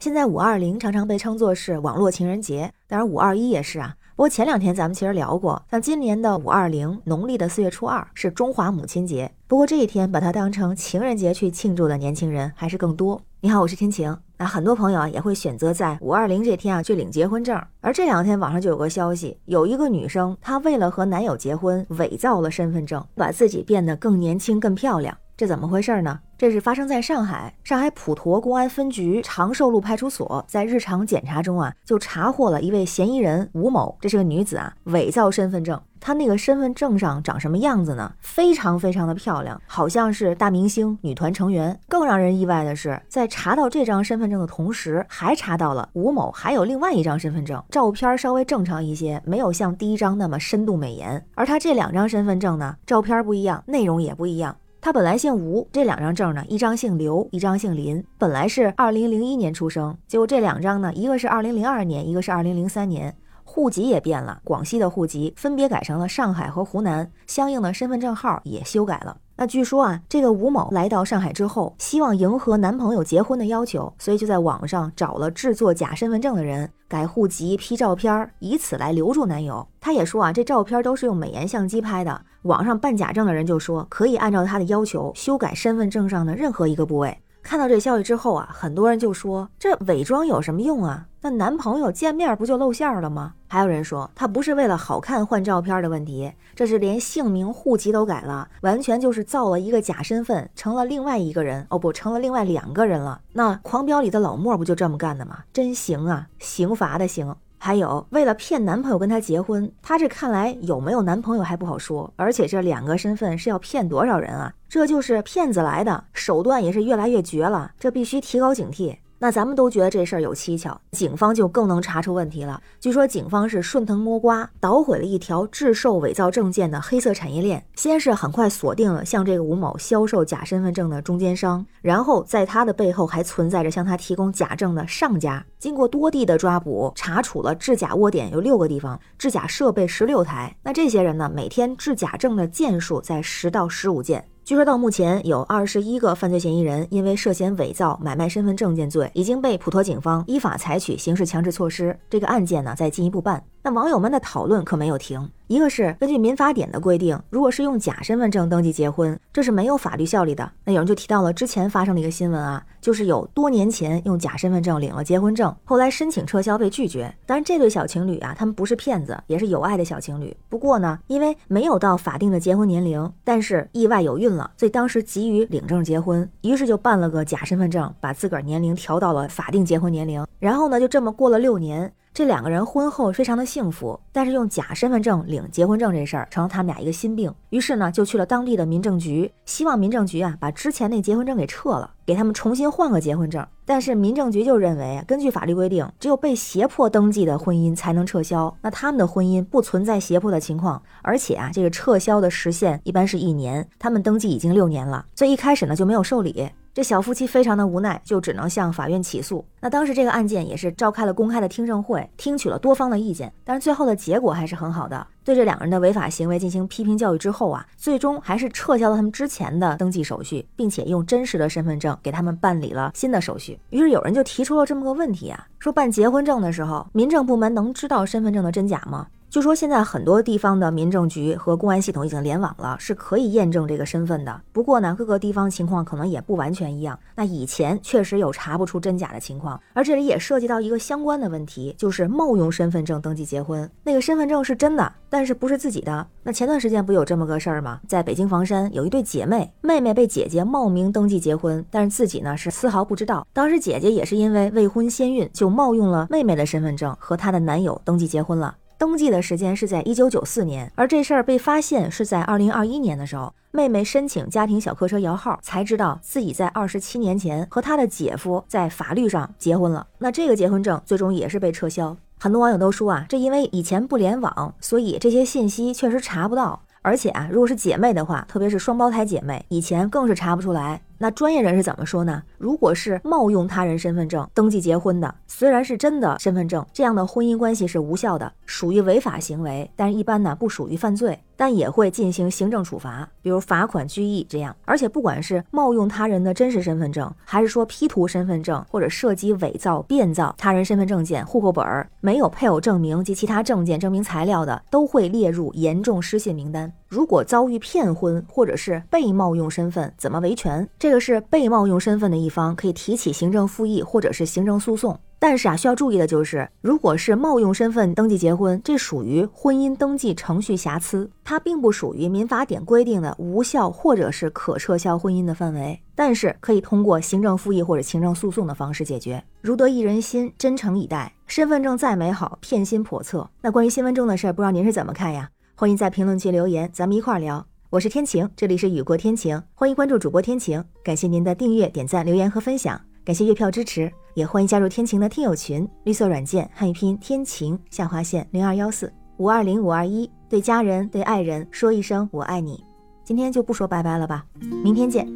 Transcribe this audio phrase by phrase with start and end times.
[0.00, 3.96] 现在五二零常常被称作是网络情人节，当然五二一也是啊。
[4.14, 9.32] 不过前两天咱们其实聊过，像今年的五二零，农历的四月初二是中华母亲节。
[9.48, 13.20] 不过这一天把它当成情人节去庆祝的年轻人还是更多。
[13.40, 14.16] 你好，我是天晴。
[14.36, 17.60] 那很多朋友啊也会选择在五二零这天啊去领结婚证。
[17.80, 25.16] 而这两天网上就有个消息，有一个女生她为了和男友结婚，伪造了身份证，把自己变得更年轻、更漂亮。
[25.38, 26.18] 这怎么回事呢？
[26.36, 35.80] 这是发生在上海，上海普陀公安分局长寿路派出所，在日常检查中啊，就查获了一位嫌疑人吴某，这是个女子啊，伪造身份证。
[36.00, 38.12] 她那个身份证上长什么样子呢？
[38.18, 41.78] 非常非常的漂亮，好像是大明星女团成员。
[41.88, 51.24] 更让人意外的是，在查到这张身份证的同时，还查到了吴某还有另外一张身份证，照片稍微正常一些，没有像第一张那么深度美颜。
[51.36, 54.56] 而他这两张身份证呢，照片不一样，内容也不一样。
[54.88, 58.02] 他本来姓吴，这两张证呢，一张姓刘，一张姓林。
[58.16, 69.14] 本来是二零零一年出生，结果这两张呢，一个是二零零二年，一个是二零零三年，户籍也变了，广西的户籍分别改成了上海和湖南，相应的身份证号也修改了。
[69.36, 79.68] 那据说啊，这个吴某来到上海之后，希望迎合男朋友结婚的要求，所以就在网上找了制作假身份证的人，改户籍、P 照片，以此来留住男友。
[79.80, 82.22] 他也说啊，这照片都是用美颜相机拍的。
[82.42, 87.18] 网上办假证的人就说，可以按照他的要求修改身份证上的任何一个部位。
[87.40, 91.06] 看到这消息之后啊，很多人就说这伪装有什么用啊？
[91.22, 93.32] 那男朋友见面不就露馅了吗？
[93.46, 101.66] 还有人说他不是为了好看换照片的问题，这是连姓名、户籍都改了，完全就是造了一个假身份，成了另外一个人。
[101.70, 103.20] 哦不，成了另外两个人了。
[103.32, 105.38] 那《狂飙》里的老莫不就这么干的吗？
[105.52, 107.34] 真行啊，刑罚的刑。
[107.58, 112.12] 还有，为了骗男朋友跟她结婚，她这看来有没有男朋友还不好说。
[112.16, 114.52] 而且这两个身份是要骗多少人啊？
[114.68, 118.96] 这就是骗子来的，手段也是越来越绝了，这必须提高警惕。
[119.20, 122.62] 那咱们都觉得这事儿有蹊跷，警方就更能查出问题了。
[122.78, 127.66] 据说警方是顺藤摸瓜，捣毁了一条制售伪造证件的黑色产业链。
[127.74, 135.44] 先是很快锁定了向这个吴某销售假身份证的中间商，然后在他的背后还存在着向他提供假证的上家。
[135.58, 140.56] 经过多地的抓捕，查处了制假窝点有六个地方，制假设备十六台。
[140.62, 144.28] 那这些人呢，每天制假证的件数在十到十五件。
[144.48, 151.94] 据说到目前有二十一个犯罪嫌疑人，因为涉嫌伪造、买卖身份证件罪，已经被普陀警方依法采取刑事强制措施。
[152.08, 153.44] 这个案件呢，在进一步办。
[153.68, 155.30] 那网友们的讨论可没有停。
[155.46, 160.50] 一个是根据民法典的规定，如果是用假身份证登记结婚，这是没有法律效力的。
[160.64, 167.14] 那有人就提到了之前发生的一个新闻啊，就是有多年前用假身份证领了结婚证，后来申请撤销被拒绝。
[167.26, 170.34] 当然，这对小情侣啊，他们不是骗子，也是有爱的小情侣。
[170.48, 180.26] 不过呢，因为没有到法定的结婚年龄，但是意外有孕了，所以当时急于领证结婚，于是就办了个假身份证，把自个儿年龄调到了法定结婚年龄。
[180.38, 181.92] 然后呢，就这么过了六年。
[182.12, 187.32] 这两个人婚后非常的幸福，但是用假身份证领结婚证这事儿成了他们俩一个心病。
[187.50, 193.46] 于是呢，就去了当地的民政局，希望民政局啊把之前那结婚证给撤了，给他们重新换个结婚证。
[193.64, 198.52] 但是民政局就认为，根据法律规定，只有被胁迫登记的婚姻才能撤销。
[198.62, 206.48] 那他们的婚姻不存在胁迫的情况，而且啊，这个撤销的时限一般是一年，他们登记已经六年了，所以一开始呢就没有受理。
[206.78, 209.44] 这小夫妻非常的无奈，就只能向法院起诉。
[209.60, 215.04] 那当时这个案件也是召开了公开的听证会，听取了多方的意见，但是最后的结果还是很好的。
[215.24, 223.58] 对这两个人的违法行为进行批评教育之后啊，最终还是撤销了他们之前的登记手续，并且用真实的身份证给他们办理了新的手续。
[223.70, 229.08] 于是有人就提出了这么个问题啊，说办结婚证的时候，民政部门能知道身份证的真假吗？
[229.30, 234.40] 就说现在很多地方的民政局和公安系统已经联网了，是可以验证这个身份的。
[234.52, 236.98] 不过呢，各个地方情况可能也不完全一样。
[237.14, 243.70] 那以前确实有查不出真假的情况，而这里也涉及到一个相关的问题，就是冒用身份证登记结婚。
[243.84, 246.06] 那个身份证是真的，但是不是自己的。
[246.22, 247.80] 那前段时间不有这么个事儿吗？
[247.86, 253.26] 在北京房山有一对姐妹，妹妹被姐姐冒名登记结婚，但是自己呢是丝毫不知道。
[253.34, 258.54] 当时姐姐也是因为未婚先孕，就冒用了妹妹的身份证和她的男友登记结婚了。
[258.78, 269.84] 登记的时间是在一九九四年，而这事儿被发现是在二零二一年的时候，妹妹申请家庭小客车摇号，才知道自己在二十七年前和她的姐夫在法律上结婚了。
[269.98, 271.96] 那这个结婚证最终也是被撤销。
[272.20, 276.62] 很多网友都说啊，这因为以前不联网，所以这些信息确实查不到。
[276.80, 280.80] 而且啊，如果是姐妹的话，特别是双胞胎姐妹，以前更是查不出来。
[280.98, 282.22] 那专业人士怎么说呢？
[282.36, 294.54] 如果是冒用他人身份证登记结婚的，虽然是真的身份证，这样的婚姻关系是无效的，属于违法行为，但是一般呢不属于犯罪，但也会进行行政处罚，比如罚款、拘役这样。
[294.64, 306.72] 而且不管是冒用他人的真实身份证，还是说 P 图身份证，或者涉及伪造、变造他人身份证件、户口本儿，没有配偶证明及其他证件证明材料的，都会列入严重失信名单。
[306.88, 310.66] 如果遭遇骗婚或者是被冒用身份，怎么维权？
[310.78, 314.98] 这个是被冒用身份的一方可以提起行政复议或者是行政诉讼。
[315.20, 325.78] 但是啊，需要注意的就是，如果是冒用身份登记结婚，这属于婚姻登记程序瑕疵，它并不属于民法典规定的无效或者是可撤销婚姻的范围。
[325.94, 329.22] 但是可以通过行政复议或者行政诉讼的方式解决。
[329.42, 331.12] 如得一人心，真诚以待。
[331.26, 333.28] 身份证再美好，骗心叵测。
[333.42, 335.28] 那关于新闻中的事儿，不知道您是怎么看呀？
[335.60, 337.44] 欢迎在评论区留言，咱们一块儿聊。
[337.68, 340.64] 我是天晴，这里是雨过天晴，欢迎关注主播天晴。
[340.84, 345.68] 感谢您的订阅、点赞、留言和分享，感谢月票支持，也欢迎加入天晴的听友群。
[345.82, 352.62] 绿色软件汉语拼音天晴下划线零二幺四五二零五二一，对家人对爱人说一声我爱你。
[353.02, 354.24] 今天就不说拜拜了吧，
[354.62, 355.08] 明天见。